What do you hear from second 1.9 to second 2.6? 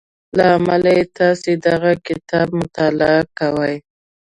کتاب